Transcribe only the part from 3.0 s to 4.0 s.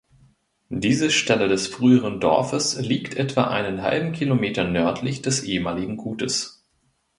etwa einen